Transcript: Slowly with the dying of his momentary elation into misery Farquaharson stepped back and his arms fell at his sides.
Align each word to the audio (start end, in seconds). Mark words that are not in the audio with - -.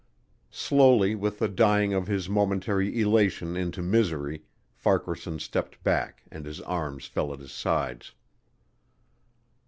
Slowly 0.49 1.13
with 1.13 1.37
the 1.37 1.47
dying 1.47 1.93
of 1.93 2.07
his 2.07 2.27
momentary 2.27 2.99
elation 2.99 3.55
into 3.55 3.83
misery 3.83 4.41
Farquaharson 4.73 5.37
stepped 5.37 5.83
back 5.83 6.23
and 6.31 6.43
his 6.43 6.59
arms 6.61 7.05
fell 7.05 7.31
at 7.31 7.39
his 7.39 7.51
sides. 7.51 8.11